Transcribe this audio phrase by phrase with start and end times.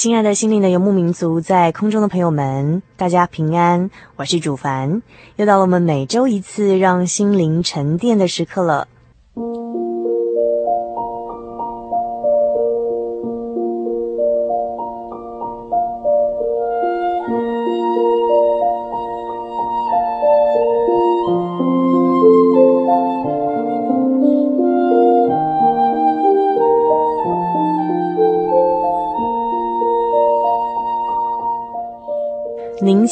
[0.00, 5.02] 亲爱的心灵的游牧民族，在空中的朋友们，大家平安，我是主凡，
[5.36, 8.88] 又到了我们每周一次让心灵沉淀的时刻了。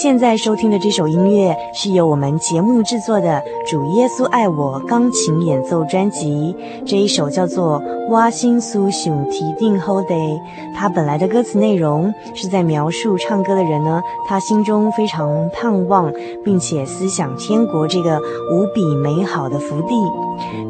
[0.00, 6.54] 现在收听的这首音乐是由我们节目制作的《主耶稣爱我》钢琴演奏专辑。
[6.86, 10.14] 这一首叫做《我心思想天顶好地》。
[10.72, 16.12] 它本来的歌词内容是在描述唱歌的人呢，他心中非常盼望，
[16.44, 18.20] 并且思想天国这个
[18.52, 19.94] 无比美好的福地。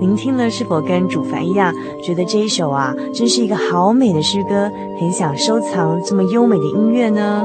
[0.01, 1.71] 您听了是否跟主凡一样，
[2.03, 7.45] 觉得这一首啊，真是一个好美的诗歌，很想收藏这么优美的音乐呢？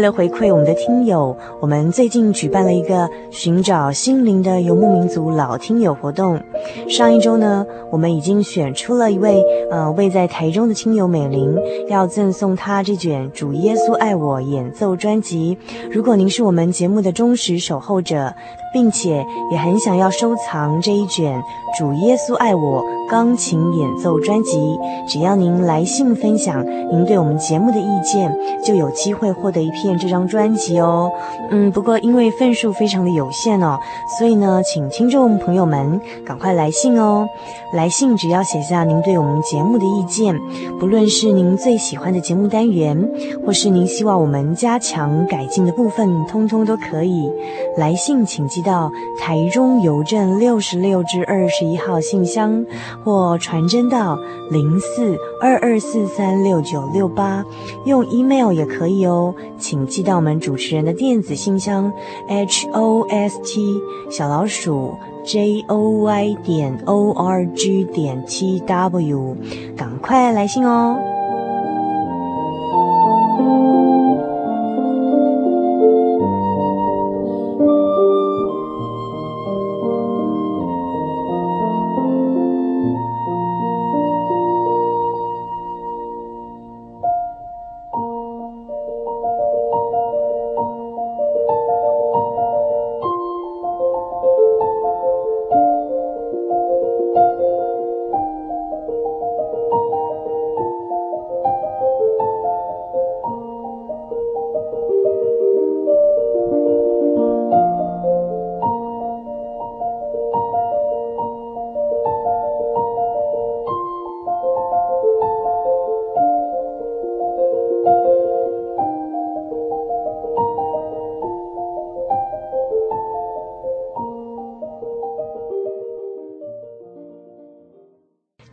[0.00, 6.40] 为了回馈我们的听友，我们最近举办了一个寻找心灵的游牧民族老听友活动。
[6.88, 11.54] 上一周呢，我们已经选出了一位呃位在台中的亲友美玲，
[11.90, 15.58] 要赠送她这卷《主耶稣爱我》演奏专辑。
[15.90, 18.32] 如果您是我们节目的忠实守候者，
[18.72, 21.38] 并且也很想要收藏这一卷
[21.78, 28.32] 《主耶稣爱我》钢琴演奏专辑，只要您来信分享您对我们节目的意见，
[28.64, 31.10] 就有机会获得一片这张专辑哦。
[31.50, 33.78] 嗯，不过因为份数非常的有限哦，
[34.18, 37.26] 所以呢，请听众朋友们赶快来信哦。
[37.72, 40.36] 来信只要写下您对我们节目的意见，
[40.78, 43.08] 不论是您最喜欢的节目单元，
[43.44, 47.30] 或是您希望我们加强改进的部分，通通都可以。
[47.76, 52.64] 来信请寄到台中邮政六十六至二十一号信箱，
[53.04, 54.18] 或传真到
[54.50, 57.44] 零四二二四三六九六八，
[57.84, 61.92] 用 email 也可以哦，请寄到我们主持人的电子信箱
[62.28, 64.94] h o s t 小老鼠
[65.24, 69.36] j o y 点 o r g 点 t w，
[69.76, 71.19] 赶快来信哦。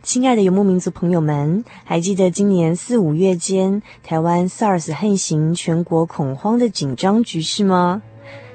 [0.08, 8.00] 亲爱的游牧民族朋友们，还记得今年四五月间台湾 SARS 横行，全国恐慌的紧张局势吗？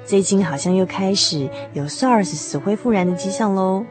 [0.04, 3.84] 最近好像又开始有 SARS 死灰复燃的迹象喽。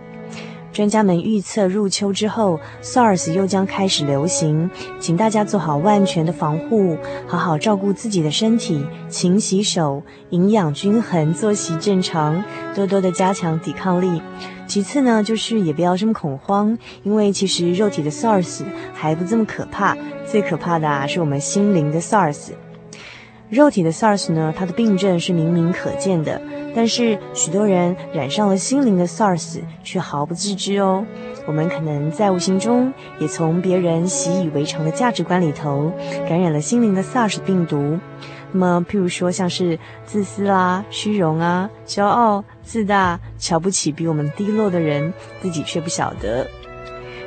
[0.74, 4.68] 专家们预测入秋之后，SARS 又将开始流行，
[5.00, 6.98] 请大家做好万全的防护，
[7.28, 12.44] 好好照顾自己的身体，勤洗手，营养均衡，作息正常，
[12.74, 14.20] 多多的加强抵抗力。
[14.66, 18.64] 其次呢，就是也不要这么恐慌，因为其实肉体的 SARS
[18.96, 22.50] 还不这么可怕，最可怕的啊是我们心灵的 SARS。
[23.50, 26.42] 肉体的 SARS 呢，它的病症是明明可见的。
[26.75, 31.06] 但是许多人染上了心灵的 SARS，却毫不自知哦。
[31.46, 35.92] 我们可能在无形中也从别人习以为常的价值观里头，
[36.28, 38.00] 感染了心灵的 SARS 病毒。
[38.52, 46.48] 那么，譬如说像是自私啦、虚荣啊、骄傲、自大、瞧不起比我们低落的人，自己却不晓得。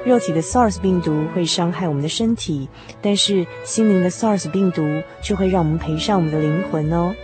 [0.05, 2.69] 肉体的 SARS 病毒会伤害我们的身体，
[3.03, 4.83] 但是心灵的 SARS 病毒
[5.23, 7.15] 却会让我们赔上我们的灵魂哦。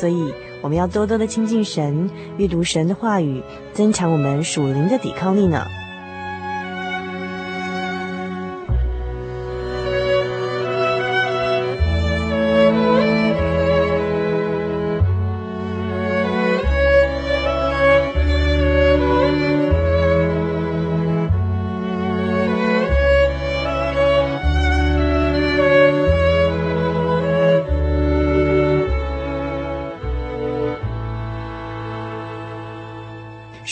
[0.00, 0.32] 所以。
[0.62, 3.42] 我们要多多的亲近神，阅读神的话语，
[3.74, 5.66] 增强我们属灵的抵抗力呢。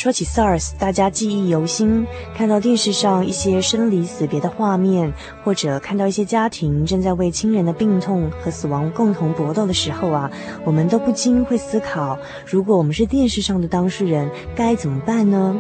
[0.01, 2.07] 说起 SARS，大家记忆犹新。
[2.35, 5.13] 看到电视上一些生离死别的画面，
[5.45, 10.31] 或者看到一些家庭正在为亲人的病痛和死亡共同搏斗的时候啊，
[10.65, 15.55] 我们都不禁会思考：如果我们是电视上的当事人，该怎么办呢？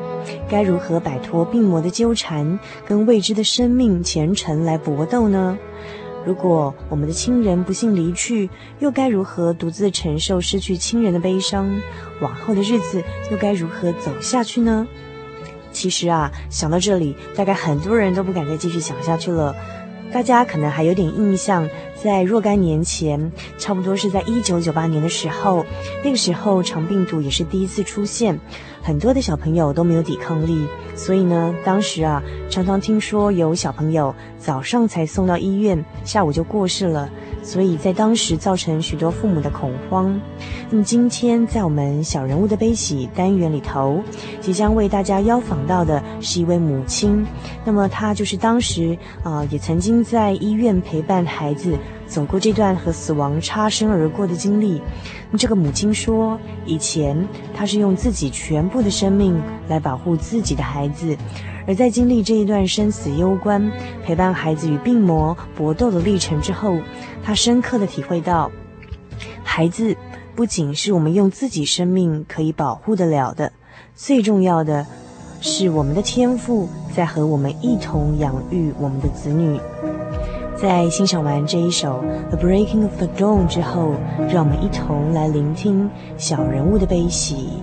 [0.48, 2.58] 该如何摆脱病魔的纠缠，
[2.88, 5.58] 跟未知的生命前程来搏斗呢？
[6.25, 11.81] 如果我们的亲人不幸离去，又该如何独自承受失去亲人的悲伤？
[12.20, 14.87] 往后的日子又该如何走下去呢？
[15.72, 19.55] 其实啊，想到这里，大概很多人都不敢再继续想下去了。
[20.12, 25.64] 大家可能还有点印象，在若干年前，差不多是在一九九八年的时候，
[26.02, 28.38] 那个时候肠病毒也是第一次出现。
[28.82, 30.67] 很多的小朋友都没有抵抗力，
[30.97, 37.09] 所以呢，当时啊，常常听说有小朋友早上才送到医院，下午就过世了，
[37.43, 40.19] 所以在当时造成许多父母的恐慌。
[40.71, 44.03] 那么今天在我们小人物的悲喜单元里头，
[44.41, 47.26] 即将为大家邀访到的是一位母亲，
[47.65, 51.76] 那么她就是当时啊、也曾经在医院陪伴孩子。
[52.11, 54.83] 走过这段和死亡擦身而过的经历，
[55.39, 56.37] 这个母亲说，
[56.67, 57.17] 以前
[57.55, 61.17] 她是用自己全部的生命来保护自己的孩子，
[61.69, 63.71] 而在经历这一段生死攸关、
[64.05, 66.77] 陪伴孩子与病魔搏斗的历程之后，
[67.23, 68.51] 她深刻的体会到，
[69.45, 69.97] 孩子
[70.35, 73.53] 不仅是我们用自己生命可以保护得了的，
[73.95, 74.85] 最重要的
[75.41, 79.61] 是我们的天赋在和我们一同养育我们的子女。
[80.61, 83.95] 在欣赏完这一首《The Breaking of the Dawn》之后，
[84.29, 87.62] 让我们一同来聆听小人物的悲喜。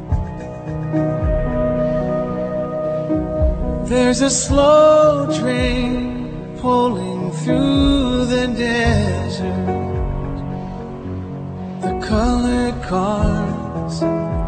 [3.88, 6.26] There's a slow train
[6.60, 9.54] pulling through the desert.
[11.82, 14.00] The colored cars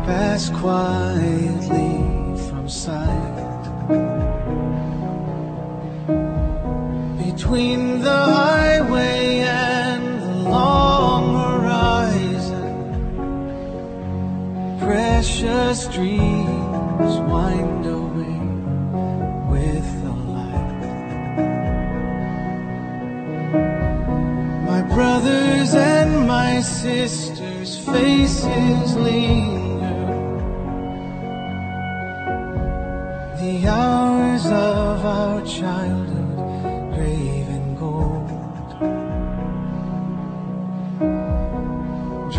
[0.07, 2.01] pass quietly
[2.49, 4.28] from sight.
[7.39, 12.75] Between the highway and the long horizon,
[14.77, 18.41] precious dreams wind away
[19.53, 20.81] with the light.
[24.65, 30.07] My brothers and my sisters' faces linger.
[33.39, 36.18] The hours of our childhood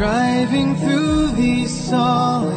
[0.01, 2.51] Driving through these solitary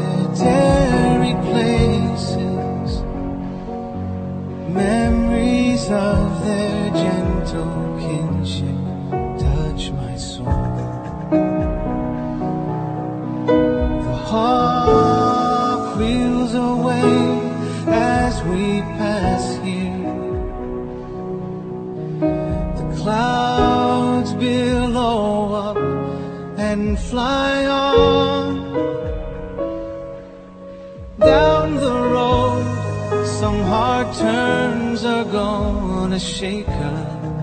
[1.44, 3.02] places,
[4.70, 6.73] memories of their
[27.14, 28.44] fly on
[31.20, 32.66] down the road.
[33.40, 36.76] Some hard turns are gonna shake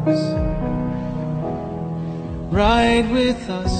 [0.07, 0.23] us.
[2.51, 3.80] Ride with us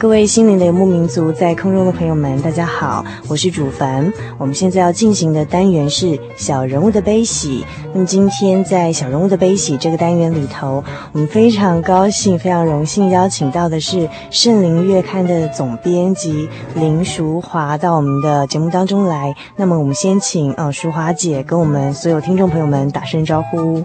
[0.00, 4.10] 各位心灵的游牧民族，在空中的朋友们，大家好，我是主凡。
[4.38, 7.66] 我们现在要进行的单元是小人物的悲喜。
[7.92, 13.98] 那么今天在小人物的悲喜这个单元里头，我们非常高兴、非常荣幸邀请到的是
[14.30, 19.36] 《圣灵月刊》的总编辑林淑华到我们的节目当中来。
[19.56, 23.84] 那么我们先请呃淑华姐跟我们所有听众朋友们打声招呼。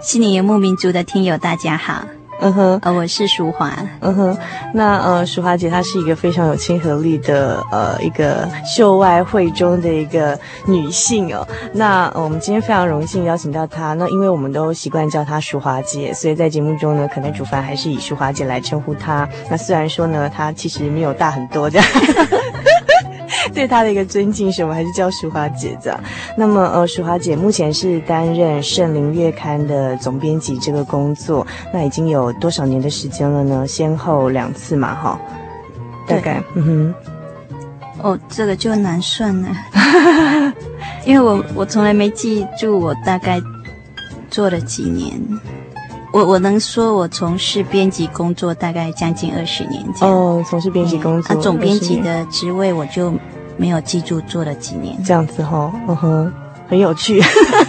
[0.00, 2.04] 心灵游牧民族的听友，大家好。
[2.42, 3.70] 嗯哼，呃，我是淑华。
[4.00, 4.38] 嗯哼，
[4.72, 11.46] 那呃，淑华姐她是一个非常有亲和力的呃一个秀外慧中的一个女性哦。
[11.72, 13.92] 那、呃、我们今天非常荣幸邀请到她。
[13.92, 19.28] 那因为我们都习惯叫她淑华姐，所以在节目中呢，可能主凡还是以淑华姐来称呼她。
[19.50, 21.86] 那虽然说呢，她其实没有大很多这样。
[23.54, 26.00] 对他的一个尊敬，是我们还是叫淑华姐这样。
[26.36, 33.66] 那么，呃，淑华姐目前是担任《圣灵月刊》的总编辑这个工作，那已经有多少年的时间了呢？
[33.66, 35.20] 先后两次嘛，哈，
[36.06, 36.94] 大概，嗯哼。
[38.02, 39.48] 哦，这个就难算了，
[41.04, 43.38] 因为我我从来没记住我大概
[44.30, 45.20] 做了几年。
[46.12, 50.14] 我我能说，我从事编辑工作大概将近二十年这样。
[50.14, 51.26] 哦，从事编辑工作。
[51.28, 53.14] 那、嗯啊、总编辑的职位我就
[53.56, 55.00] 没有记住做了几年。
[55.04, 56.32] 这样子哈、哦，嗯哼。
[56.68, 57.20] 很有趣，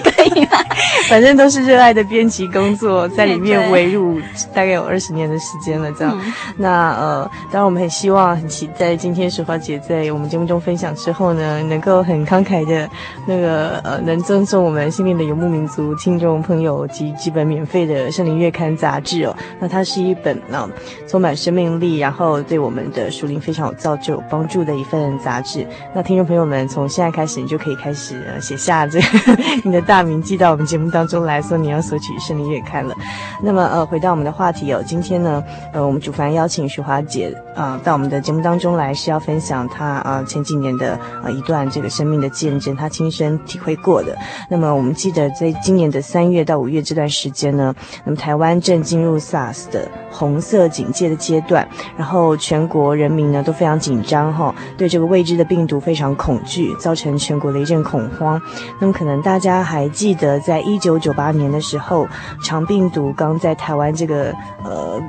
[0.04, 0.11] 可
[1.10, 4.20] 反正都是热爱的编辑工作，在里面围入
[4.54, 5.92] 大概有二十年的时间了。
[5.94, 12.90] 这样，嗯、那呃，当然我们很希望、很期待今天淑华姐在我们节目中分享之后呢，能够很慷慨的，
[13.26, 19.36] 那个呃，能赠送我们心灵的游牧民族听众朋友及几本免费的《圣灵月刊》杂志哦。
[19.60, 20.70] 那它是一本呢、呃，
[21.08, 25.66] 充满生命力，然后对我们的属灵非常有造就、有帮助的一份杂志。
[25.94, 29.00] 那听众朋友们从现在开始，你就可以开始、呃、写下这。
[29.64, 32.96] 你的大名寄到我们节目当中来说，你要索取《圣灵月刊》了。
[33.40, 44.18] 那么，呃，回到我们的话题哦，今天呢，呃，我们主凡邀请徐华姐啊、到我们的节目当中来，是要分享她啊、前几年的呃一段这个生命的见证，她亲身体会过的。
[44.50, 47.76] 那么，我们记得在今年的三月到五月这段时间呢，
[48.06, 58.42] 那么台湾正进入 SARS 的红色警戒的阶段，然后全国人民呢都非常紧张哈、哦，对这个未知的病毒非常恐惧，造成全国的一阵恐慌。
[58.80, 62.08] 那么可能大家还记得，在一九九八年的时候，
[62.44, 65.00] 肠病毒刚在台湾这个呃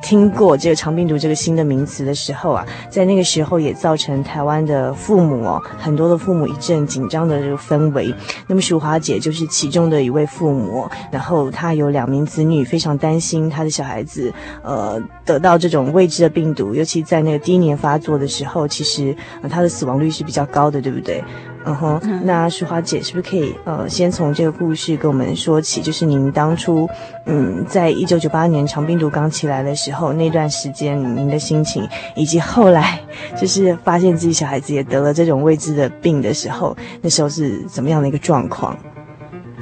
[0.00, 8.14] 听过这个肠病毒这个新的名词的时候啊，在那个时候也造成台湾的父母哦，很多的父母一阵紧张的这个氛围。
[8.46, 21.22] 那么淑华姐就是其中的一位父母，然后她有两名子女，非常担心她的小孩子呃得到这种未知的病毒，尤其在那个第一年发作的时候，其实呃她的死亡率是比较高的，对不对？
[21.68, 25.82] 嗯哼，那淑华姐是不是可以呃，先从这个故事跟我们说起？
[25.82, 26.88] 就是您当初
[27.26, 32.98] 嗯，在一九九八年长病毒刚起来的时候，那段时间您的心情，以及后来
[33.36, 38.76] 就是发现自己小孩子也得了这种未知的病的时候，那时候是怎么样的一个状况？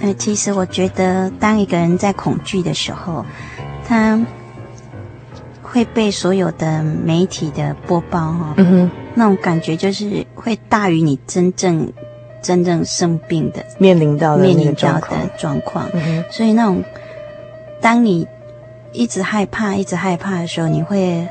[0.00, 3.24] 呃，其实我觉得，当一个人在恐惧的时候，
[3.88, 4.20] 他
[5.62, 8.54] 会被所有的媒体的播报哈。
[8.58, 8.90] 嗯哼。
[9.16, 11.92] 那种感觉就是会大于你真正
[12.40, 16.84] 真正生病的面临到的面临到的状况，嗯，所以那种
[17.80, 18.28] 当你
[18.92, 21.26] 一直害怕、一直害怕的时候，你会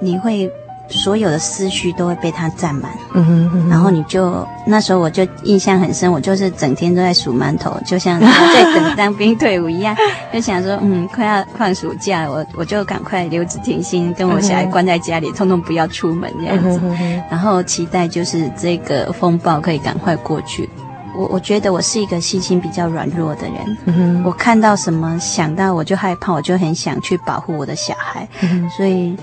[0.00, 0.52] 你会。
[0.88, 8.20] 所有的思绪都会被它占满，嗯哼，嗯哼，然后你就那时候我就印象很深，我就是整天都在数馒头，就像
[8.54, 9.96] 在等当兵退伍一样，
[10.32, 20.68] 就想说，嗯，快要放暑假了，我我就赶快留职停薪，跟我小孩关在家里，通通不要出门这样子，嗯哼，然后期待就是这个风暴可以赶快过去。
[21.16, 29.16] 我我觉得我是一个心情比较软弱的人，嗯，我看到什么想到我就害怕，我就很想去保护我的小孩，嗯，所以。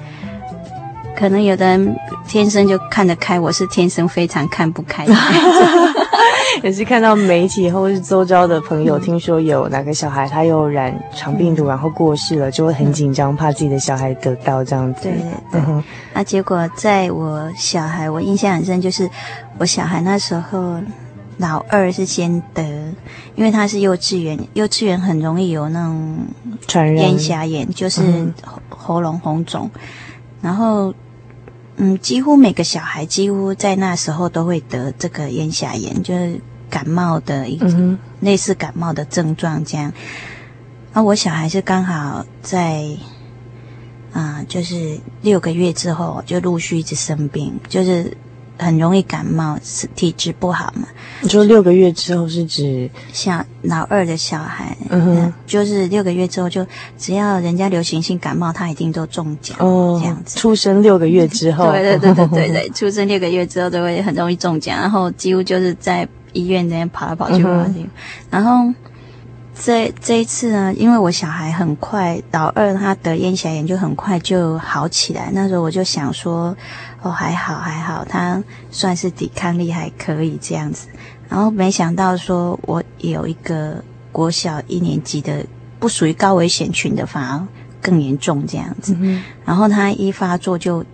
[1.16, 1.96] 可能有的人
[2.28, 5.14] 天生就看得开，我是天生非常看不开的。
[6.64, 15.04] 也是看到媒体或是周遭的朋友，听说有哪个小孩他又染肠病毒，然后过世了，就会很紧张，怕自己的小孩得到这样子。
[15.04, 15.62] 对对对。
[16.14, 19.10] 那、啊、结果在我小孩，我印象很深，就是
[19.58, 20.76] 我小孩那时候
[21.38, 22.64] 老二是先得，
[23.36, 26.18] 因为他是幼稚园，幼稚园很容易有那种
[26.68, 28.02] 传染咽峡炎，就是。
[28.84, 29.70] 喉咙红肿，
[30.42, 30.94] 然后
[31.78, 39.94] 嗯，几乎每个小孩几乎在那时候都会得这个咽峡炎，就是感冒的一个类似感冒的症状这样。
[40.94, 42.86] 啊我小孩是刚好在
[44.12, 48.18] 啊、呃，就是六个月之后就陆续一直生病，就是。
[48.62, 50.88] 很容易感冒，是体质不好嘛？
[51.22, 56.66] 你说六个月之后是指像老二的小孩，嗯哼，就是六个月之后就
[56.98, 60.40] 只要人家流行性感冒，他一定都中奖哦，这样子。
[60.40, 67.90] 出生六个月之后，对对对对对对， 出生六个月之后都会很容易中奖，然后几乎就是在医院那边跑来跑去跑来跑去，
[68.30, 68.74] 然后。
[69.64, 75.30] 这这一次呢，因为我小孩很快，老二他得咽峡炎就很快就好起来。
[75.34, 76.56] 那时候我就想说，
[77.02, 80.88] 哦，还好还好，他算是抵抗力还可以这样子。
[81.30, 85.46] 然后没想到说，我有一个国小一年级的，
[85.80, 87.48] 不属于高危险群的，反而
[87.82, 88.96] 更严重这样子。
[89.00, 90.86] 嗯、然后他一发作就。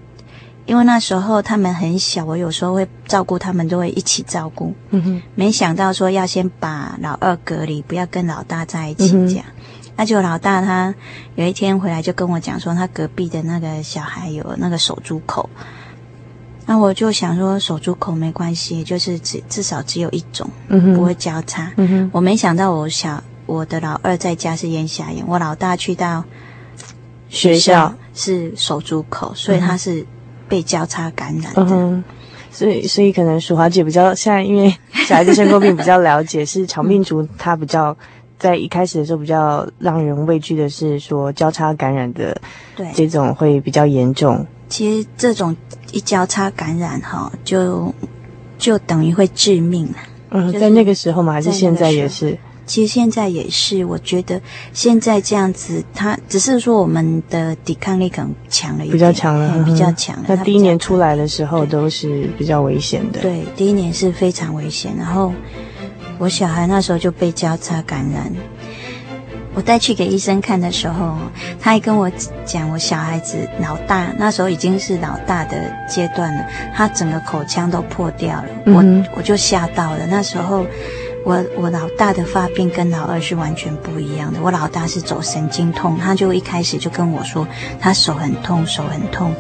[0.66, 4.76] 因为那时候他们很小，我有时候会照顾他们，都会一起照顾。
[4.90, 9.46] 嗯哼，没想到说要先把老二隔离，不要跟老大在一起这样。
[9.48, 9.64] 嗯、
[9.96, 10.94] 那就老大他
[11.36, 15.50] 有一天回来就跟我讲说，他隔壁的那个小孩有那个手足口。
[16.68, 20.48] 那我就想说手足口没关系，就是至至少只有一种，
[20.94, 21.72] 不会交叉。
[22.12, 26.24] 我没想到我小我的老二在家是咽下炎，我老大去到
[27.30, 30.06] 学校是手足口，所以他是。
[30.50, 32.02] 被交叉感染的，嗯，
[32.50, 34.74] 所以所以可能淑华姐比较现在，因为
[35.06, 37.94] 小孩子生过病比较了解， 是肠病毒，它比较
[38.40, 42.40] 在一开始的时候比较让人畏惧的是说交叉感染的，
[42.78, 44.48] 对，这种会比较严重。
[44.70, 45.56] 其实这种
[45.92, 47.94] 一交叉感染哈，就
[48.58, 49.96] 就等于会致命了。
[50.32, 52.38] 嗯，在那个时候嘛，还是现在也是。
[52.66, 54.42] 其实现在也是，我觉得
[54.74, 60.26] 现在这样子，它只是说我们的抵抗力可能强了一点，比较强了，比较强了。
[60.28, 64.94] 那第一年出来的时候都是比较危险的，对，第一年是非常危险。
[64.98, 65.32] 然后
[66.18, 68.30] 我小孩那时候就被交叉感染，
[69.58, 71.18] 我带去给医生看的时候，
[71.60, 72.08] 他还跟我
[72.46, 75.58] 讲，我小孩子老大那时候已经是老大的
[75.90, 80.64] 阶段了，他整个口腔都破掉了，嗯、我我就吓到了，那时候。
[81.26, 84.40] 我我老大的发病跟老二是完全不一样的。
[84.42, 87.46] 我老大是走神经痛，他就一开始就跟我说
[87.82, 89.36] 他手很痛，手很痛。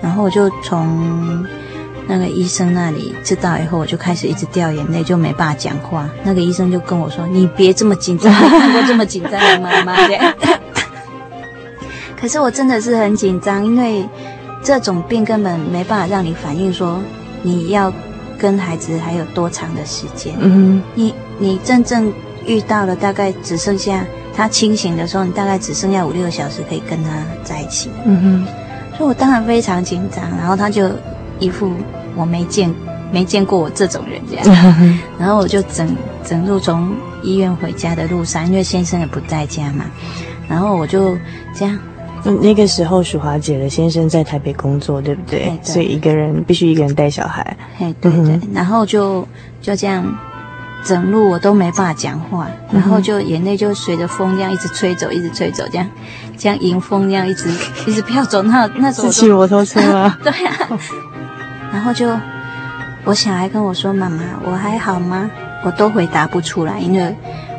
[0.00, 1.44] 然后我就从
[2.06, 6.08] 那个医生那里知道以后，我就开始一直掉眼泪，就没办法讲话。
[6.24, 10.34] 那个医生就跟我说：“你别这么紧张， 我看过这么紧张的妈妈。”这样。
[12.20, 14.08] 可是我真的是很紧张，因为
[14.62, 17.02] 这种病根本没办法让你反应说
[17.42, 17.92] 你要。
[18.38, 20.34] 跟孩子还有多长的时间？
[20.40, 22.12] 嗯，你你真正
[22.44, 24.04] 遇到了，大概只剩下
[24.36, 27.08] 他清醒的时候，你大概只剩下五六个小时可以跟他
[27.42, 27.88] 在一起。
[28.04, 28.46] 嗯哼，
[28.98, 30.22] 所以我当然非常紧张。
[30.36, 30.90] 然后他就
[31.38, 31.72] 一副
[32.14, 32.72] 我没见
[33.12, 34.74] 没见过我这种人这样。
[35.18, 39.84] 然后我就整整路从医院回家的路上，因为先生也不在家嘛，
[40.48, 41.16] 然后我就
[41.54, 41.78] 这样。
[42.42, 45.44] 那个时候，淑华姐的先生在台北工作，对不对？
[45.44, 47.56] 对，所以一个人必须一个人带小孩。
[47.78, 48.34] 嘿，对对。
[48.34, 49.20] 嗯、然后就
[49.62, 50.04] 就这样，
[50.84, 55.88] 整路我都没办法讲话，然后就眼泪就随着风这样一直吹走，一直吹走，这样
[56.36, 57.48] 这样迎风这样一直
[57.86, 58.42] 一直飘走。
[58.42, 60.18] 那那时候骑摩托车吗？
[60.24, 60.78] 对呀、啊。
[61.76, 62.08] 然后就
[63.04, 65.30] 我小孩跟我说：“妈妈，我还好吗？”
[65.64, 67.14] 我都回答不出来，因为。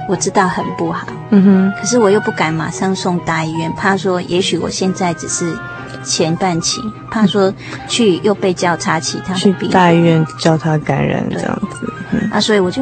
[0.10, 5.53] 我知道很不好，嗯哼，可是我又不敢马上送大医院，怕说也许我现在只是
[6.01, 6.80] 前半期，
[7.12, 7.53] 怕说
[7.89, 12.82] 去又被交叉其他去大医院交叉感染这样子，嗯、啊，所以我就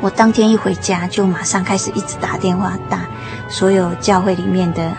[0.00, 3.02] 我当天一回家就马上开始一直打电话打
[3.48, 4.90] 所有教会里面的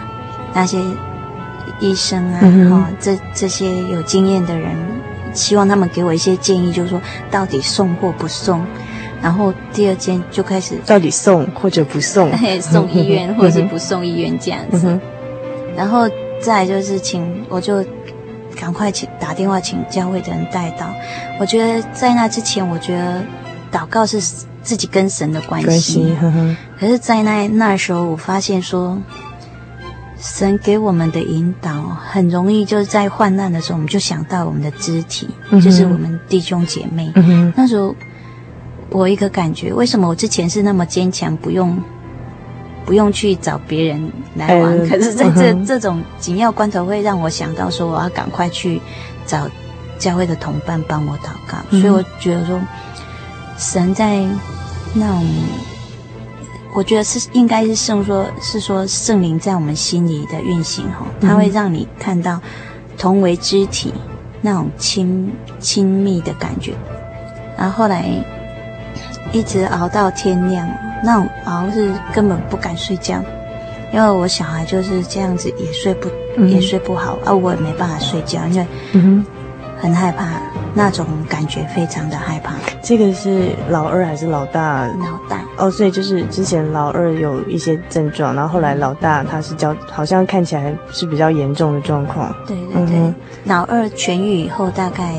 [0.53, 0.79] 那些
[1.81, 4.73] 医生啊，嗯、哦，这这些有经验的人，
[5.33, 8.65] 希望他们给我一些建议，就是说到底送或不送。
[9.21, 14.79] 然后第二间就开始到底送或者不送， 送医院或者是不送医院这样子。
[14.83, 14.99] 嗯、
[15.77, 16.09] 然后
[16.41, 17.85] 再就是请，我就
[18.59, 20.87] 赶快请打电话请教会的人带到。
[21.39, 23.21] 我觉得在那之前，我觉得
[23.71, 24.19] 祷告是
[24.63, 25.67] 自己跟神的关系。
[25.67, 28.97] 关系呵呵，可是，在那那时候，我发现说，
[30.21, 37.11] 神给我们的引导很容易，就是在患难的时候，我们就想到我们的肢体，嗯、就是我们弟兄姐妹。
[37.15, 37.93] 嗯、那时候。
[38.93, 41.81] 我一个感觉，为什么我之前是那么坚强，不用
[42.85, 44.81] 不用去找别人来玩？
[44.81, 48.81] 哎、可是在这、嗯、这种紧要关头，会让我想到说，我要赶快去
[49.25, 49.47] 找
[49.97, 51.57] 教会的同伴帮我祷告。
[51.69, 52.59] 嗯、所以我觉得说，
[53.57, 54.25] 神在
[54.93, 55.25] 那种
[56.73, 62.39] 我觉得是应该是圣说，是说圣灵在我们心里的运行哈，它会让你看到
[62.97, 63.93] 同为肢体
[64.41, 66.73] 那种亲亲密的感觉。
[67.57, 68.05] 然后后来
[69.31, 70.67] 一直熬到天亮，
[71.03, 73.21] 那种熬是根本不敢睡觉，
[73.93, 78.67] 因为我小孩就是这样子也睡不、嗯、也睡不好，而、啊、我也没办法睡觉，因为
[79.79, 80.25] 很害怕。
[80.73, 82.53] 那种感觉非常的害怕。
[82.81, 84.87] 这个是老二还是老大？
[84.87, 85.43] 老大。
[85.57, 92.33] 哦，所以就是之前老二有一些症状，然后后来老大他是较好像看起来是比较严重的状况。
[92.47, 92.95] 对对对。
[92.95, 95.13] 嗯、老二痊愈以后大概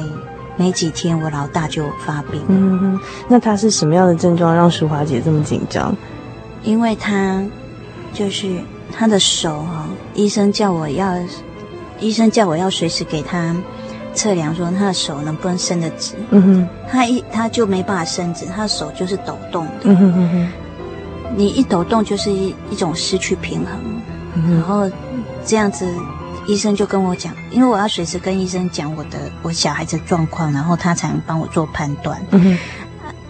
[0.56, 2.42] 没几天，我老大就发病。
[2.48, 3.00] 嗯哼。
[3.28, 5.94] 那他是什么样的症状让淑华姐这么紧张？
[6.62, 7.42] 因为他
[8.12, 8.56] 就是
[8.92, 11.14] 他的手哈，医生叫我要，
[12.00, 13.54] 医生叫我要随时给他。
[14.14, 20.48] 测量说他的手能不能伸得直，嗯哼，他一他就没办法伸直，他的手就是抖动的，嗯哼哼，
[21.36, 23.72] 你一抖动就是一一种失去平衡，
[24.34, 24.90] 嗯，然后
[25.44, 25.86] 这样子，
[26.46, 32.58] 医生就跟我讲，因为我要随时跟医生讲我的我小孩子状况，然后他才能帮我做判断，嗯哼，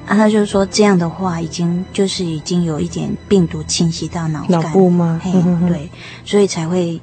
[0.07, 5.21] 啊，他就说这样的话已经就是已经有一点病毒侵袭到脑干，脑部吗？
[5.23, 5.89] 嘿，嗯，对，
[6.25, 7.01] 所以才会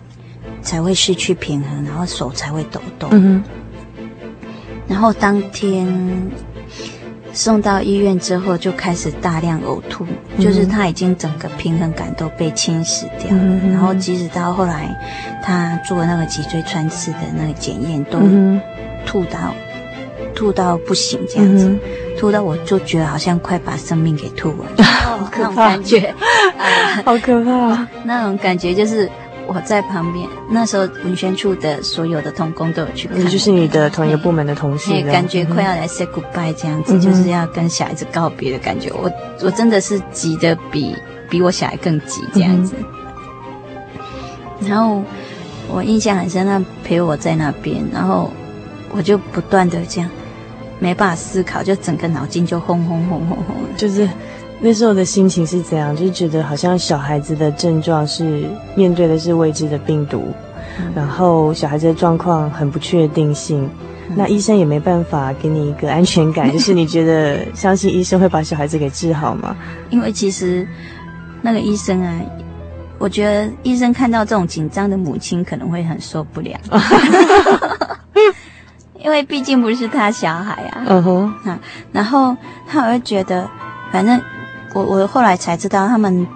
[0.61, 3.43] 才会失去平衡，然后手才会抖动，嗯哼。
[4.89, 5.87] 然后当天
[7.31, 13.27] 送到医院之后，就开始大量呕吐，嗯、就是他已经整个平衡感都被侵蚀掉。
[13.29, 14.89] 嗯、然后即使到后来，
[15.43, 18.19] 他做那个脊椎穿刺的那个检验，都
[19.05, 19.53] 吐到、
[20.19, 21.79] 嗯、吐到不行这样子，嗯、
[22.17, 24.65] 吐到我就觉得好像快把生命给吐了，
[25.05, 26.15] 好可怕，那种感觉，
[27.05, 29.07] 好可怕，那种感觉就是。
[29.51, 38.91] 我在旁边，那时候文宣处的所有的同工都有去看，就是你的同一个部门的同事，感觉快要来 say goodbye 这样子，嗯、就是要跟小孩子告别的感觉。
[38.91, 40.95] 我我真的是急得比
[41.27, 42.75] 比我小孩更急这样子。
[44.59, 45.03] 嗯、然后
[45.67, 48.31] 我印象很深，他陪我在那边，然后
[48.91, 50.09] 我就不断的这样，
[50.77, 54.07] 没办法思考，就整个脑筋就轰轰轰轰轰，就是。
[54.61, 55.95] 那时候的心情是怎样？
[55.95, 58.43] 就是觉得好像小孩子的症状是
[58.75, 60.21] 面对的是未知的病毒，
[60.79, 63.63] 嗯、然后小孩子的状况很不确定性，
[64.09, 69.55] 嗯、那医生也没办法给你一个安全感， 就是你觉得相信医生会把小孩子给治好吗？
[69.89, 70.67] 因为其实
[71.41, 72.19] 那个医生啊，
[72.97, 76.59] 我觉得医生看到这种紧张的母亲可能会很受不了，
[79.01, 80.83] 因为毕竟不是他小孩啊。
[80.85, 81.33] 嗯哼，
[81.93, 82.35] 然后
[82.67, 83.49] 他会觉得
[83.89, 84.21] 反正。
[84.73, 86.27] 我我后来才知道，他们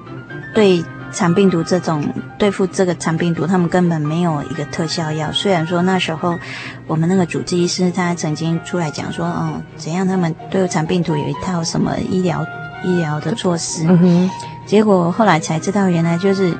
[0.53, 2.03] 对肠病毒这种
[2.39, 5.31] 对付这个肠病毒，他们根本没有一个特效药。
[5.31, 6.39] 虽然说那时候
[6.87, 12.43] 我们那个主治医师他曾经出来讲说，哦，怎样他们对肠病毒有一套什么医疗
[12.83, 13.85] 医疗的措施。
[13.87, 14.29] 嗯哼。
[14.65, 16.57] 结果后来才知道，原来就是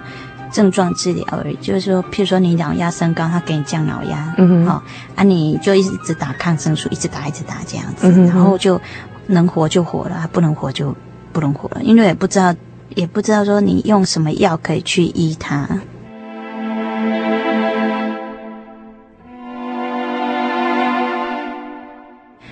[0.51, 1.55] 症状治疗而已。
[1.55, 4.35] 就是说，譬如说你脑压升高，他给你降脑压。
[4.37, 4.65] 嗯哼。
[4.67, 4.83] 好、哦，
[5.15, 8.79] 啊，你就一直打抗生素，一直打一直打这样子，嗯、然后就
[9.25, 10.95] 能活就活了，不能活就。
[11.33, 12.55] 不能活了，因为也不知道，
[12.95, 15.67] 也不知道说你用什么药可以去医他。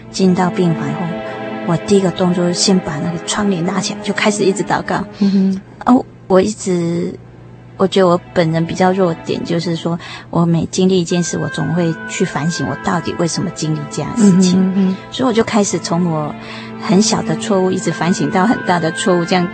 [0.10, 1.00] 进到病房后，
[1.68, 5.06] 我第一个动作是先把那个窗帘拉起来，就开始一直祷告。
[5.20, 5.32] 嗯
[5.86, 7.14] 哼，哦，我一直。
[7.82, 14.62] 我觉得我本人比较弱点，就是说我每经历一件事，我总会去反省我到底为什么经历这样的事情。
[14.62, 16.32] 嗯嗯，所以我就开始从我
[16.80, 19.48] 很小的错误，一直反省到很大的错误，这样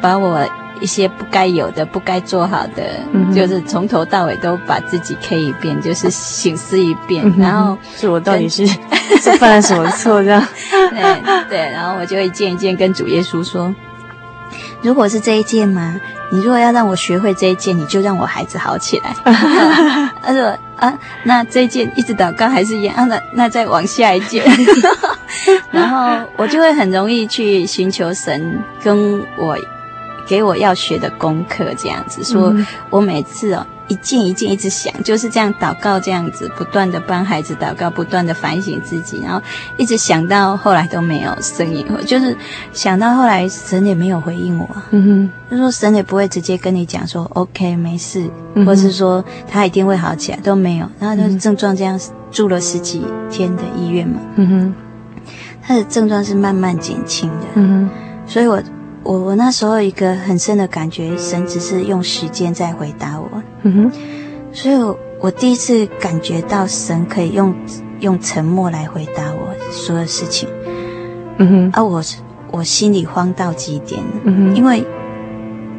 [0.00, 0.44] 把我
[0.80, 7.24] 一些不该有的、不该做好的，嗯、就是从头到尾都把自己 K 一遍，就是醒思一遍。
[7.24, 8.66] 嗯、然后是我到底是
[9.22, 10.20] 是犯了什么错？
[10.20, 10.44] 这样
[10.90, 13.72] 对对，然后我就一件一件跟主耶稣说，
[14.82, 16.00] 如果是这一件吗？
[16.30, 19.14] 你如果要让我学会这一件，你就让我孩子好起来。
[20.22, 23.04] 他说啊，那这一件一直祷告还是一样啊？
[23.04, 24.44] 那那再往下一件，
[25.72, 29.56] 然后我就会很容易去寻求神跟我
[30.26, 32.54] 给我要学的功课，这样子说，
[32.90, 33.66] 我每次哦。
[33.88, 39.40] 一件一件一直想，就是这样祷告，这样子不断的帮孩子祷告，不断的反省自己，然后
[39.76, 42.36] 一直想到后来都没有声音，就是
[42.72, 51.98] 想到后来神也没有回应我，嗯哼，就说神也不会直接跟你讲说 OK 没事，嗯、或是说他一定会好起来都没有，然后他的症状这样
[52.30, 54.74] 住了十几天的医院嘛，嗯哼，
[55.62, 57.90] 他的症状是慢慢减轻的，嗯哼，
[58.26, 58.62] 所以我。
[59.02, 63.42] 我我那时候一个很深的感觉，神只是用时间在回答我。
[63.62, 63.92] 嗯哼，
[64.52, 67.54] 所以我，我第一次感觉到神可以用
[68.00, 70.48] 用沉默来回答我所有事情。
[71.38, 72.02] 嗯哼，啊，我
[72.50, 74.02] 我心里慌到极点。
[74.24, 74.84] 嗯哼，因为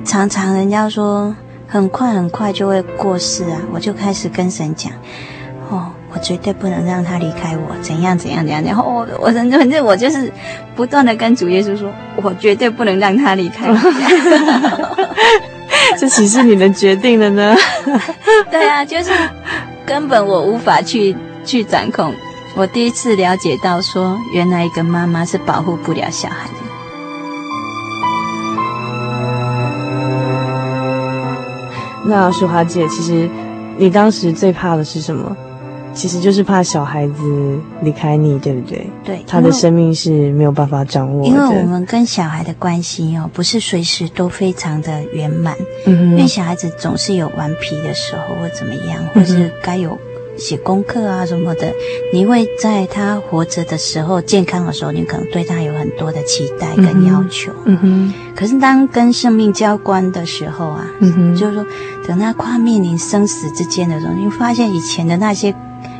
[0.03, 1.35] 常常人家说
[1.67, 4.95] 很快很快就会过世啊，我就开始跟神讲，哦，
[6.11, 10.31] 我绝对不能让他离开我，怎样怎样怎样，然后我我反正我就是
[10.75, 13.77] 不断的跟主耶稣说，我绝对不能让他离开我。
[15.97, 17.55] 这岂是你能决定的呢？
[18.49, 19.11] 对啊，就是
[19.85, 22.13] 根本我无法去去掌控。
[22.55, 26.53] 我第一次了解到说，原来一个妈妈是保护不了小孩的。
[32.05, 33.29] 那淑华姐，其实
[33.77, 35.35] 你当时最怕的是什么？
[35.99, 38.89] 其实就是怕小孩子离开你，对不对？
[39.03, 41.27] 对，他的生命是没有办法掌握的。
[41.27, 45.53] 因为我们跟小孩的关系哦，不是随时都非常的圆满。
[45.85, 49.97] 嗯哼，因为小孩子总是有顽皮的时候，或怎么样，或是该有
[50.37, 51.69] 写功课啊什么的。
[52.13, 57.51] 你会在他活着的时候、健康的时候，你可能对他有很多的期待跟要求。
[57.65, 58.13] 嗯哼。
[58.33, 61.65] 可是当跟生命交关的时候啊，嗯哼，就是说
[62.07, 65.53] 等他快面临生死之间的时候，你会发现以前的那些。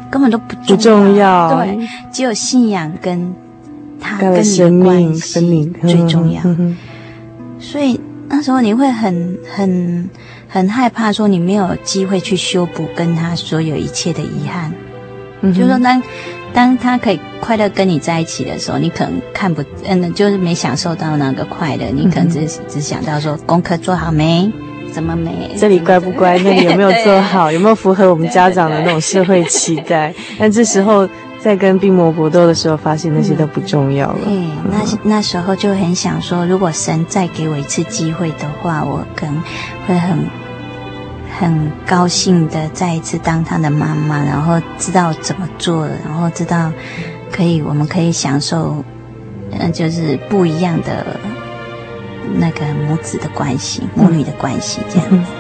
[0.09, 3.33] 根本都不重要，不重要，对，只有信仰跟
[3.99, 6.41] 他跟你的生命关系最重要。
[7.59, 10.09] 所以那时候你会很很
[10.47, 14.73] 很害怕，说你没有机会去修补跟他所有一切的遗憾。
[15.41, 16.01] 嗯，就是说当
[16.53, 24.51] 当他可以快乐跟你在一起的时候，你可能看不嗯，就是没享受到那个快乐，你可能只只想到说功课做好没。
[24.89, 25.51] 怎么没？
[25.57, 26.37] 这里乖不乖？
[26.39, 27.51] 那里有没有做好？
[27.53, 30.13] 有没有符合我们家长的那种社会期待？
[30.37, 31.07] 但这时候
[31.39, 34.19] 在跟病魔搏斗的时候，发现那些都不重要了。
[34.27, 39.41] 嗯，那那时候就很想说，如果神再给我一次机会的话，我可能
[39.87, 40.17] 会很
[41.39, 46.71] 很高兴的再一次当他的妈妈，然后知道怎么做，然后知道
[47.31, 48.83] 可以，我们可以享受，
[49.51, 51.05] 嗯，就是不一样的。
[52.35, 55.31] 那个母子的关系，母女的关系，这样子。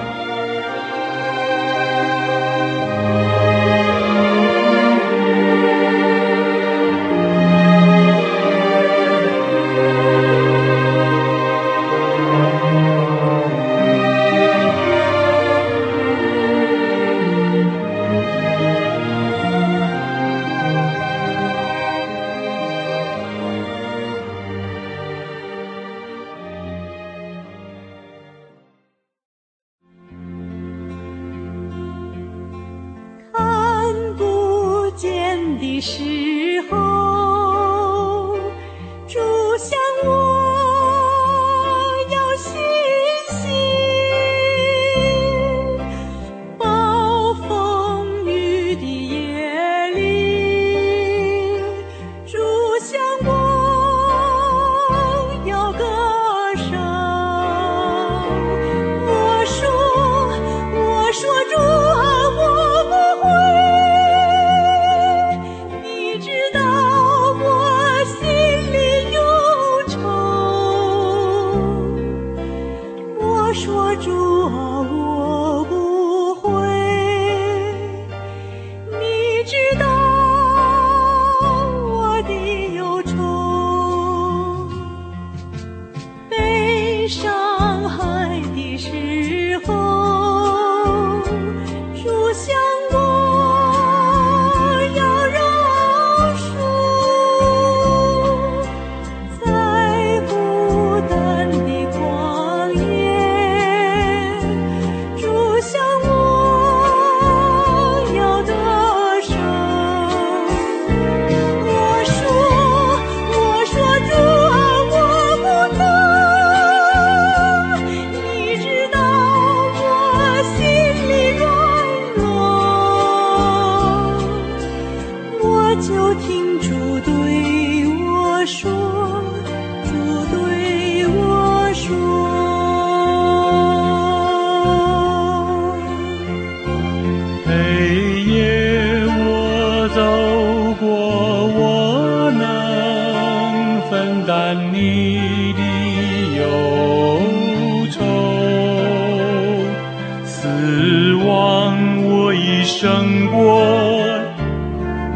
[153.27, 153.61] 过，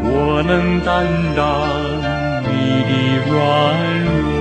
[0.02, 1.42] 我能担当
[2.44, 2.52] 你
[2.88, 2.92] 的
[3.30, 3.32] 软
[4.04, 4.33] 弱。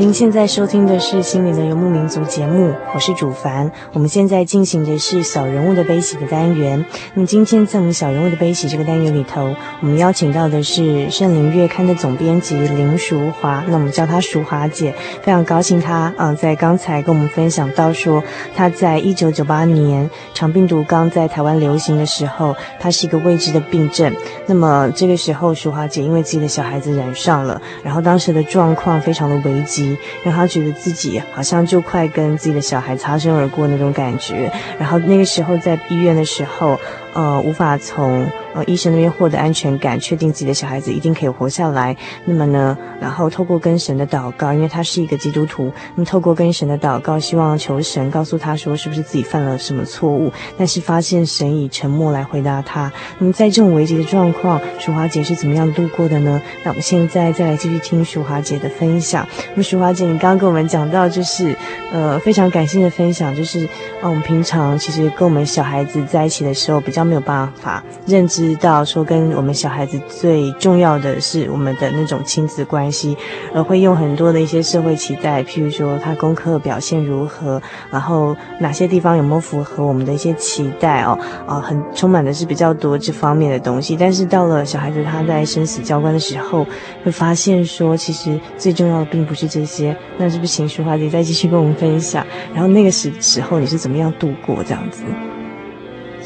[0.00, 3.70] 您现在收听的是《心灵的游牧民族》节目，我是主凡。
[3.92, 6.86] 我们现在进行的是小人物的悲喜的单元。
[7.12, 14.94] 那么今天在我们小人物的悲喜这个单元里头，我们邀请到的是《圣灵月刊》的总编辑林淑华，那我们叫她淑华姐。
[15.20, 18.24] 非常高兴她，嗯、呃，在刚才跟我们分享到说，
[18.56, 24.10] 她在一九九八年肠病毒刚在台湾流行的时候，她是一个未知的病症。
[24.46, 29.89] 那么这个时候，淑华姐因为自己的小孩子染上了，然后当时的状况非常的危急。
[30.24, 36.78] 让他觉得自己好像就快跟自己的小孩擦身而过那种感觉，然后那个时候在医院的时候，
[37.14, 38.30] 呃，无法从。
[38.52, 41.96] 呃，医生那边获得安全感，确定自己的小孩子一定可以活下来。
[42.24, 50.32] 那么呢，然后透过跟神的祷告，因为他是一个基督徒，那么透过跟神的祷告，希望求神告诉他说，是不是自己犯了什么错误？
[50.58, 52.90] 但是发现神以沉默来回答他。
[53.20, 56.42] 那么在这种危急的状况，淑华姐是怎么样度过的呢？
[56.64, 59.24] 那我们现在再来继续听淑华姐的分享。
[59.50, 61.56] 那么淑华姐，你刚刚跟我们讲到，就是
[61.92, 63.64] 呃非常感性的分享，就是
[64.02, 68.54] 啊，我们平常其实跟我们小孩子在一起的时候，比较他没有办法认知。
[68.56, 73.16] 到说跟我们小孩子最重要的是我们的那种亲子关系，
[73.54, 77.60] 而会用很多的一些社会期待，譬如说他功课表现如何，
[77.90, 83.96] 然后哪些地方有没有符合我们的一些期待哦，啊，很充满的是比较多这方面的东西。
[83.96, 86.66] 但是到了小孩子他在生死交关的时候，
[87.02, 89.96] 会发现说其实最重要的并不是这些。
[90.18, 92.26] 那是不是请淑华姐再继续跟我们分享？
[92.52, 95.02] 然后那个时时候你是怎么样度过这样子？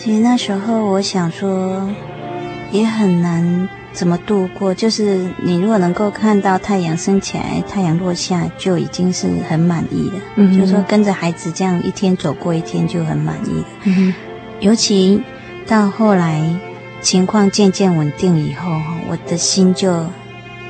[0.05, 1.89] 其实那时候我想说，
[2.71, 4.75] 也很难怎么度过。
[4.75, 10.21] 就是你如果能够看到太阳升起来、太阳落下，就已经是很满意了。
[10.37, 13.65] 嗯，就是说跟着孩子这样一天走过一天就很满意了。
[13.85, 14.15] 嗯哼，
[14.61, 15.23] 尤其
[15.67, 16.55] 到后来
[17.01, 20.05] 情况渐渐稳定以后，我的心就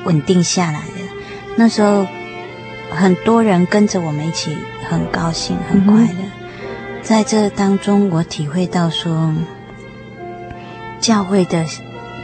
[0.05, 0.95] 稳定下来了。
[1.57, 2.07] 那时候
[2.89, 4.55] 很多人跟着我们一起，
[4.87, 6.07] 很高兴、很快乐。
[6.21, 6.31] 嗯
[7.05, 9.31] 在这当中，我体会到说，
[10.99, 11.63] 教会的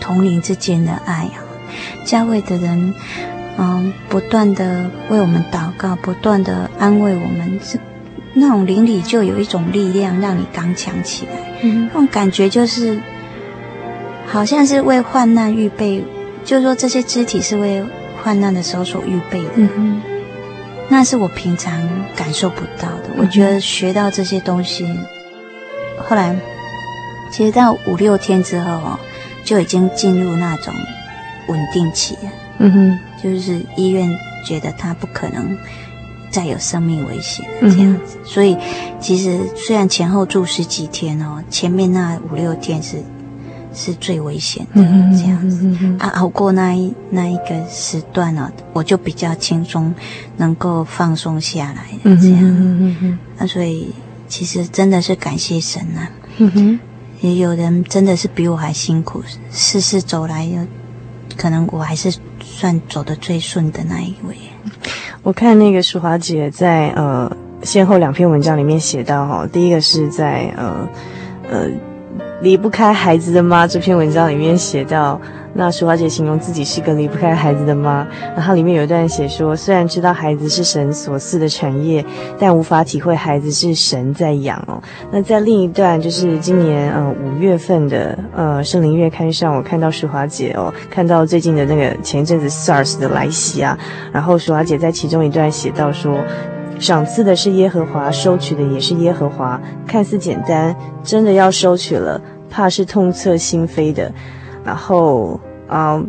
[0.02, 1.38] 同龄之间的爱啊，
[2.04, 2.92] 教会的人，
[3.60, 7.80] 嗯，不断的为我们祷告，不断的安慰我们，是
[8.34, 11.32] 那种邻里就有一种力量，让你刚强起来。
[11.62, 13.00] 嗯，那种感觉就是，
[14.26, 16.04] 好像是为患难预备，
[16.44, 17.86] 就是说这些肢体是为
[18.24, 19.50] 患难的时候所预备的。
[19.58, 20.02] 嗯
[20.90, 21.82] 那是我平常
[22.16, 23.10] 感受不到的。
[23.18, 24.86] 我觉得学到这些东西，
[25.98, 26.36] 后来
[27.32, 29.00] 其实到五六天之后哦，
[29.44, 30.74] 就已经进入那种
[31.48, 32.32] 稳定期了。
[32.60, 34.10] 嗯哼，就是医院
[34.46, 35.58] 觉得他不可能
[36.30, 38.18] 再有生命危险了这样子。
[38.26, 38.58] 所以
[39.00, 43.04] 其实虽然前后住十几天哦，前面那五六天是。
[43.74, 44.82] 是最危险的
[45.18, 45.66] 这样子、
[45.98, 49.94] 啊，熬过那一那一个时段呢、哦，我就比较轻松，
[50.36, 52.42] 能够放松下来这样。
[52.42, 53.94] 那、嗯嗯啊、所以
[54.28, 56.80] 其实真的是感谢神呐、啊。
[57.22, 60.50] 也有人真的是比我还辛苦，事事走来，
[61.38, 62.14] 可能我还是
[62.44, 64.36] 算走得最顺的那一位。
[65.24, 67.32] 我看那个淑华姐在呃
[67.64, 70.90] 先后两篇文章里面写到哈，第一个是在呃
[71.50, 71.70] 呃。
[72.42, 75.22] 离不开孩子的妈这篇文章里面写到，
[75.54, 78.06] 那淑华姐形容自己是个离不开孩子的妈。
[78.36, 82.04] 然后里面有一段写说，虽然知道孩子是神所赐的产业，
[82.40, 84.82] 但无法体会孩子是神在养哦。
[85.12, 93.78] 那在另一段，就是今年呃五月份的呃圣灵月刊上，我看到淑华姐哦，看到最近的那个前一阵子 SARS 的来袭啊，
[94.12, 96.18] 然后淑华姐在其中一段写到说。
[96.82, 99.62] 赏赐的是耶和华，收取的也是耶和华。
[99.86, 102.20] 看似简单，真的要收取了，
[102.50, 104.12] 怕是痛彻心扉的。
[104.66, 106.04] 然后啊、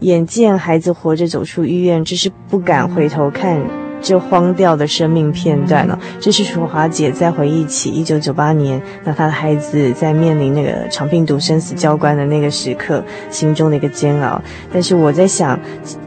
[0.00, 3.58] 眼见孩子活着走出医院，这是不敢回头看。
[4.00, 14.40] 这荒掉的生命片段了，这是楚华姐在回忆起一九九八年，那她的孩子在面临那个肠病毒生死交关的那个时刻，心中的一个煎熬。
[14.72, 15.58] 但是我在想，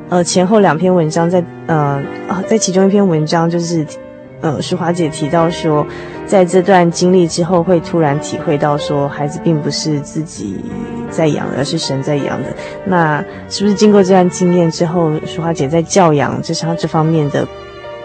[0.08, 3.86] 呃，前后两篇文章在呃啊，在其中一篇文章就是，
[4.42, 5.86] 呃，淑华姐提到说，
[6.26, 10.60] 在这段经历之后，会突然体会到说，孩子并不是自己
[11.10, 12.54] 在养的，而是神在养的。
[12.86, 17.48] 那是不是经过这段经验之后，淑华姐在教养这上这方面的？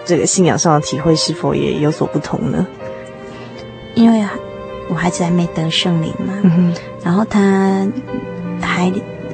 [0.09, 2.65] 这个信仰上的体会是否也有所不同呢？
[3.97, 4.25] 因为
[4.89, 7.85] 我孩子还没得圣灵嘛，嗯、哼然后他
[8.61, 8.89] 还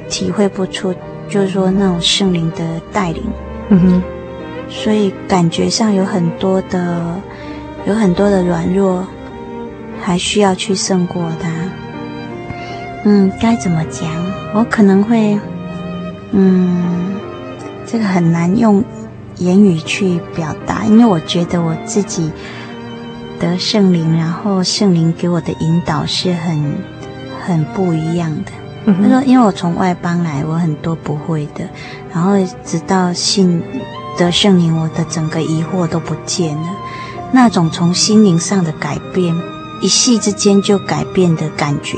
[0.09, 0.91] 体会不出，
[1.29, 3.23] 就是说那种圣灵的带领，
[3.69, 4.03] 嗯哼，
[4.69, 7.15] 所以感觉上有很多的，
[7.85, 9.05] 有很多的软弱，
[10.01, 11.49] 还需要去胜过他。
[13.05, 14.07] 嗯，该怎么讲？
[14.53, 15.39] 我可能会，
[16.31, 17.15] 嗯，
[17.85, 18.83] 这个很难用。
[19.37, 22.31] 言语去表达，因为我觉得我自己
[23.39, 26.75] 得圣灵，然后圣灵给我的引导是很
[27.43, 28.51] 很不一样的。
[28.85, 31.67] 他说、嗯哼：“因为我从外邦来，我很多不会的，
[32.13, 33.59] 然后直到信
[34.17, 36.67] 得圣灵，我的整个疑惑都不见了。
[37.31, 39.35] 那种从心灵上的改变，
[39.81, 41.97] 一夕之间就改变的感觉，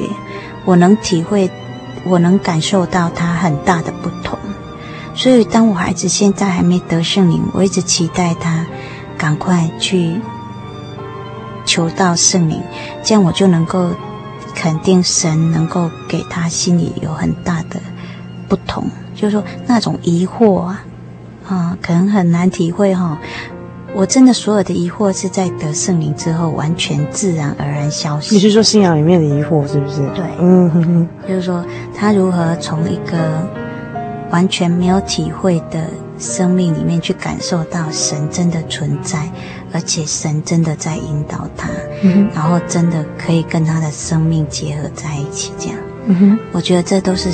[0.64, 1.50] 我能体会，
[2.06, 4.40] 我能感受到它很大的不同。”
[5.16, 8.66] 所以，当我孩子现在还没得圣灵，我一直期待他
[9.18, 10.20] 赶快去
[11.66, 12.62] 求到圣灵，
[13.02, 13.92] 这样我就能够
[14.54, 17.80] 肯定神能够给他心里有很大的
[18.50, 20.84] 不同，就是说那种疑惑啊，
[21.48, 23.18] 啊，可能很难体会哈、哦。
[23.94, 28.34] 我真的所有的疑惑是在得圣灵之后完全自然而然消失。
[28.34, 29.98] 你是说信仰里面的疑惑是不是？
[30.16, 31.66] 对，嗯哼哼，就是说
[31.96, 33.48] 他如何从一个。
[34.32, 35.88] 完全没有体会的
[36.18, 39.32] 生命里面去感受到神真的存在，
[39.72, 41.70] 而且神真的在引导他，
[42.02, 45.54] 嗯、然后真的可以跟他的生命结合在一起。
[45.58, 45.78] 这样，
[46.08, 47.30] 嗯、哼我觉得这都是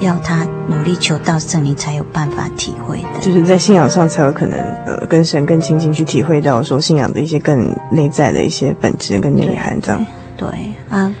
[0.00, 9.80] 要他努力求到圣灵才有办法体会的，就是在信仰上才有可能呃跟神更亲近，去体会到说信仰的一些更内在的一些本质跟内涵。
[9.80, 11.14] 这样，对，对啊。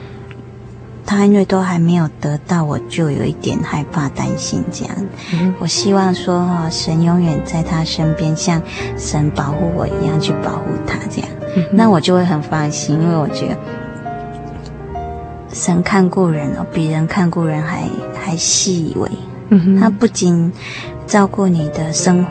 [1.06, 4.96] 他因为都还没有得到，我就有一点害怕、担心这样。
[5.34, 8.60] 嗯、我希望说，哈，神永远在他身边，像
[8.96, 11.30] 神保护我一样去保护他这样。
[11.56, 13.56] 嗯、那我就会很放心，因为我觉得
[15.54, 19.08] 神看顾人哦，比人看顾人还还细微。
[19.48, 20.52] 嗯、哼他不仅
[21.06, 22.30] 照顾你的生活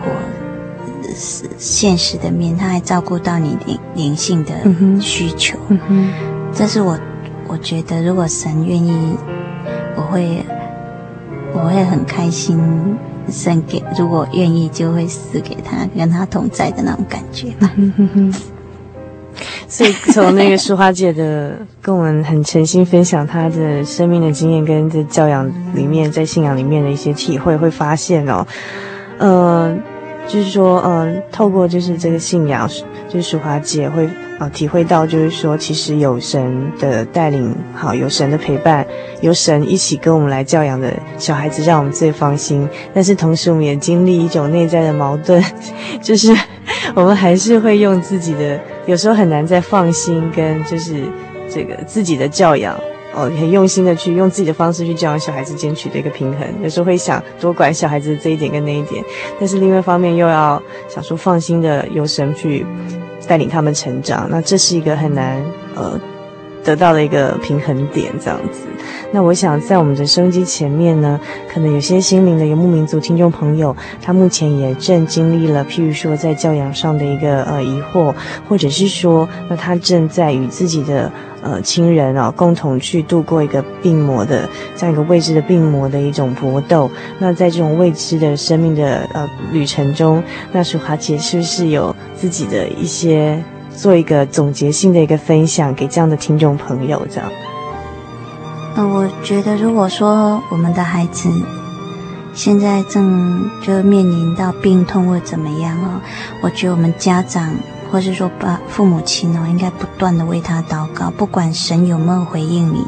[1.58, 4.52] 现实的面，他还照顾到你灵灵性的
[5.02, 5.58] 需求。
[5.70, 6.14] 嗯哼、
[6.54, 7.00] 这是我。
[7.46, 9.16] 我觉得，如果神愿意，
[9.96, 10.44] 我会，
[11.54, 12.58] 我会很开心。
[13.30, 17.70] 神给，如果愿意，就会死给他，跟他同在的那种感觉吧。
[19.74, 28.46] 所以，从那个淑华姐的跟我们很诚心分享她的生命的经验，跟在教养里面，在信仰里面的一些体会，会发现哦，
[29.18, 29.76] 呃，
[30.28, 32.70] 就是说，呃，透过就是这个信仰，
[33.10, 34.08] 就是淑华姐会。
[34.40, 38.86] 啊，体会到就是说，其实有神的带领，好，有神的陪伴，
[39.22, 42.68] 有神一起跟我们来教养的小孩子，让我们最放心。
[42.96, 45.42] 但是同时，我们也经历一种内在的矛盾，
[46.02, 46.36] 就是
[46.96, 51.04] 我们还是会用自己的，有时候很难再放心，跟就是
[51.50, 52.76] 这个自己的教养，
[53.14, 56.48] 哦，很用心的去用自己的方式去教养小孩子，间取得一个平衡。
[56.62, 59.04] 有时候会想多管小孩子这一点跟那一点，
[59.40, 62.66] 但是另外一方面又要想说放心的由神去。
[63.26, 65.42] 带领他们成长，那这是一个很难
[65.76, 65.98] 呃
[66.64, 68.62] 得到的一个平衡点，这样子。
[69.12, 71.20] 那我想在我们的收音机前面呢，
[71.54, 78.14] 可能有些心灵的游牧民族听众朋友，他目前也正经历了，譬如说在教养上的一个呃疑惑，
[78.48, 81.12] 或者是说，那他正在与自己的。
[81.46, 84.48] 呃，亲人啊，共同去度过一个病魔的
[84.78, 86.90] 这样一个未知的病魔的一种搏斗。
[87.20, 93.44] 那在这种未知的生命的呃旅程中，那淑华姐是不是有自己的一些
[93.76, 97.06] 做一个总结性的一个分享给这样的听众朋友？
[97.10, 97.30] 这样。
[98.76, 101.30] 呃，我觉得如果说我们的孩子
[102.34, 106.02] 现在正就面临到病痛或怎么样哦，
[106.42, 107.54] 我觉得我们家长。
[107.92, 112.84] 或是说，把父母亲哦，应该不断的为他祷告，不管神有没有回应你，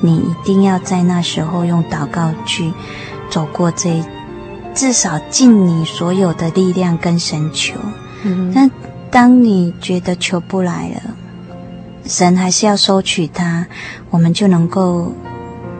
[0.00, 2.72] 你一定要在那时候用祷告去
[3.30, 4.02] 走过这，
[4.74, 7.78] 至少尽你所有的力量跟神求。
[8.24, 8.70] 嗯哼，但
[9.10, 11.14] 当你觉得求不来了，
[12.06, 13.66] 神还是要收取它，
[14.10, 15.12] 我们就能够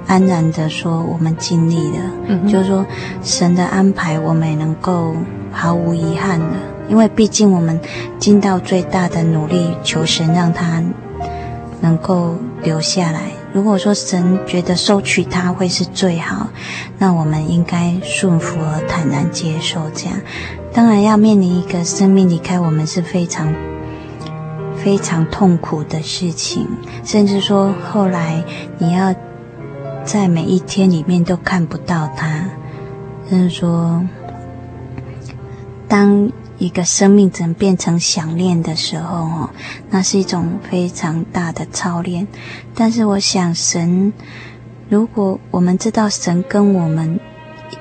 [0.07, 1.99] 安然的说我们尽力了。
[2.27, 2.85] 嗯，就是说
[3.23, 5.15] 神的安排，我们也能够
[5.53, 6.57] 毫无遗憾的。
[6.89, 7.79] 因为毕竟我们
[8.19, 10.83] 尽到最大的努力，求神让他
[11.81, 13.21] 能够留下来。
[13.53, 16.49] 如果说神觉得收取他会是最好，
[16.99, 19.91] 那我们应该顺服而坦然接受。
[19.95, 20.19] 这样，
[20.73, 23.55] 当然要面临一个生命离开我们是非常
[24.77, 26.67] 非常痛苦的事情，
[27.05, 28.45] 甚至说后来
[28.79, 29.15] 你要
[30.05, 32.45] 在每一天里面都看不到他，
[33.31, 34.03] 就是说
[35.87, 36.31] 当。
[36.61, 39.51] 一个生命怎变成想念的时候，哦，
[39.91, 42.27] 那是一种非常大的操练。
[42.75, 44.13] 但是我想，神，
[44.89, 47.21] 如果我们知道神跟我们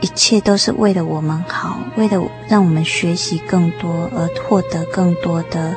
[0.01, 5.75] 一切都是为了我们好，为了让我们学习更多而获得更多的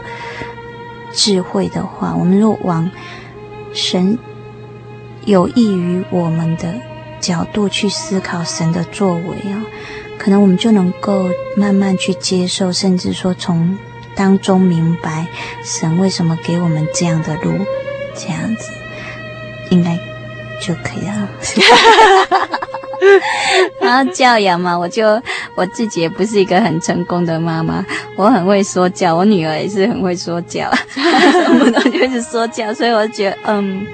[1.13, 2.91] 智慧的话，我们若往
[3.73, 4.19] 神
[5.25, 6.75] 有益于我们的
[7.21, 9.63] 角度去思考神的作为啊。
[10.19, 13.79] 可能我们就能够慢慢去接受，甚至说从
[14.15, 15.27] 当中明白
[15.65, 17.65] 神为什么给我们这样的路，
[18.15, 18.71] 这样子
[19.71, 19.99] 应该
[20.61, 22.61] 就可以了。
[23.81, 25.21] 然后教养嘛，我就
[25.55, 27.85] 我自己也不是一个很成功的妈妈，
[28.17, 30.71] 我很会说教，我女儿也是很会说教，
[31.47, 33.87] 动不动就是说教，所以我觉得嗯。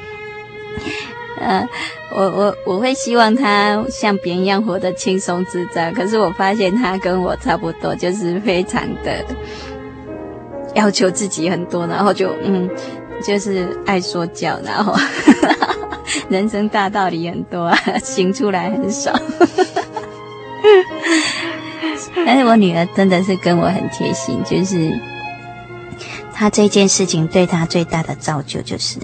[1.39, 1.69] 呃，
[2.17, 9.23] 我我我会希望她像别人一样活得轻松自在，可是我发现她跟我差不多，就是非常的
[10.75, 12.67] 要求自己很多，然后就嗯，
[13.23, 14.95] 就是爱说教，然后
[16.28, 19.12] 人生大道理很多， 行出来很少。
[22.26, 24.91] 但是我女儿真的是跟我很贴心，就是
[26.32, 28.99] 她这件事情对她最大的造就就是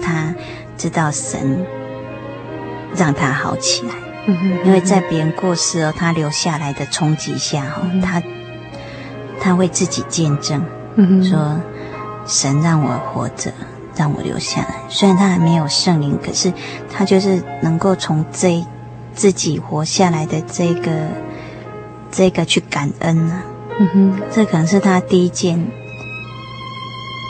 [0.00, 0.34] 她。
[0.78, 1.64] 知道神
[2.94, 3.94] 让她好起来，
[4.66, 8.22] 因为在别人过世哦，她留下来的冲击下，哈、嗯哼，他
[9.40, 10.62] 他会自己见证，
[11.24, 11.58] 说
[12.26, 13.50] 神让我活着，
[13.96, 14.76] 让我留下来。
[14.88, 16.52] 虽然他还没有圣灵，可是
[16.92, 18.64] 他就是能够从这
[19.14, 20.90] 自己活下来的这个
[22.10, 23.42] 这个去感恩啊。
[23.78, 25.66] 嗯哼，这可能是他第一件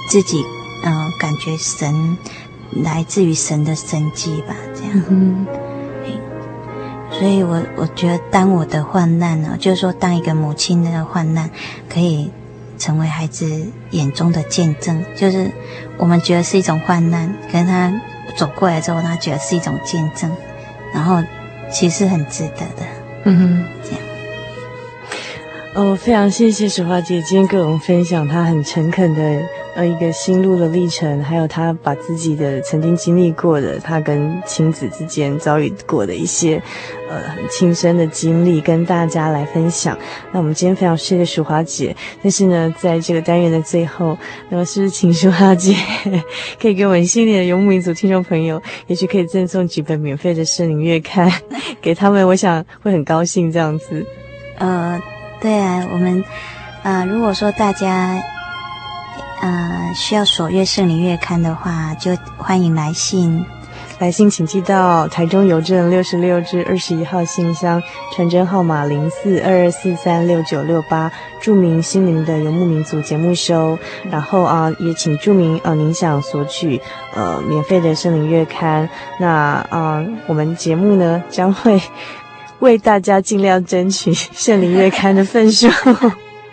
[0.08, 0.44] 自己
[0.84, 2.18] 嗯、呃、感觉神。
[2.82, 5.02] 来自于神的生机吧，这样。
[5.08, 5.46] 嗯，
[7.10, 11.48] 所以我我觉得，当我的患难呢，就是说，当一个母亲的患难，
[11.88, 12.30] 可以
[12.78, 15.50] 成为孩子眼中的见证，就是
[15.96, 17.92] 我们觉得是一种患难，可是他
[18.36, 20.30] 走过来之后，他觉得是一种见证，
[20.92, 21.22] 然后
[21.70, 22.86] 其实很值得的。
[23.24, 24.00] 嗯哼，这样。
[25.74, 29.42] 哦，非常谢谢淑华姐今天跟我们分享她很诚恳的
[29.76, 36.60] 呃一个心路的历程，还有他把自己的曾经经历过的，他跟亲子之间遭遇过的一些
[37.10, 39.96] 呃很亲身的经历，跟大家来分享。
[40.32, 44.16] 那我们今天非常谢谢淑华姐，但是呢，在这个单元的最后，
[44.48, 45.76] 那么是不是请淑华姐
[46.60, 51.30] 可以给我们心里的游牧民族听众朋友，也许可以赠送几本免费的圣灵月刊
[51.82, 54.04] 给他们，我想会很高兴这样子。
[54.58, 55.00] 呃。
[55.38, 56.24] 对啊，我们，
[56.82, 58.18] 呃，如果说大家，
[59.46, 63.46] 呃，需要索阅圣灵月刊的话，就欢迎来信。
[64.00, 67.80] 来信请寄到台中邮政六十六至二十一号信箱，
[68.12, 73.78] 传真号码零四二二四三六九六八，注明心灵的游牧民族节目收。
[74.10, 76.80] 然后啊，也请注明呃，您想索取
[77.14, 78.88] 呃免费的圣灵月刊。
[79.20, 81.80] 那啊，我们节目呢将会。
[82.60, 85.68] 为大家尽量争取圣灵月刊的份数，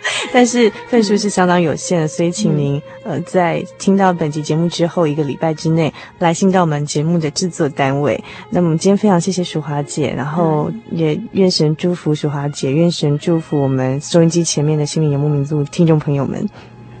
[0.32, 8.22] 但是份数是相当有限的，所以请您呃在听到本集节目之后一个礼拜之内来信到我们节目的制作单位。
[8.50, 16.48] 那么今天非常谢谢淑华姐，然后也愿神祝福淑华姐，愿神祝福我们收音机前面的心灵游牧民族听众朋友们。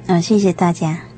[0.06, 1.13] 嗯，谢谢大家。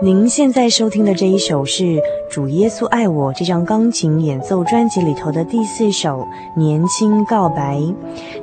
[0.00, 1.82] 您现在收听的这一首是
[2.30, 6.20] 《主耶稣爱我》这张钢琴演奏专辑里头的第四首
[6.56, 7.78] 《年轻告白》。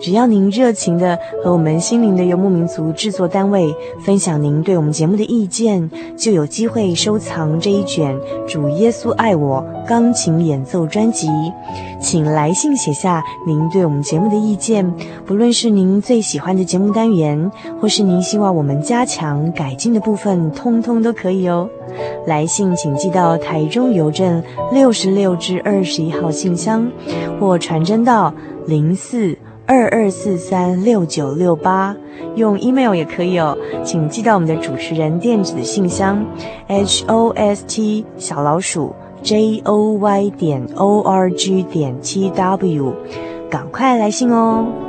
[0.02, 8.14] 只要您热情的和我们心灵的游牧民族制作单位分享您对我们节目的意见，就有机会收藏这一卷
[8.46, 11.30] 《主耶稣爱我》钢琴演奏专辑。
[12.00, 14.94] 请来信写下您对我们节目的意见，
[15.26, 21.48] 不论是您最喜欢的节目单元，或是您希望我们加强改进的部分，通通都可以。
[21.48, 21.68] 哦，
[22.28, 26.88] 来信请寄到台中邮政六十六至二十一号信箱，
[27.40, 28.32] 或传真到
[28.68, 31.96] 零四二二四三六九六八，
[32.36, 36.24] 用 email 也可以哦，请寄到我们的主持人电子信箱
[36.68, 38.94] h o s t 小老鼠
[39.26, 42.94] j o y 点 o r g 点 t w，
[43.50, 44.85] 赶快来信哦。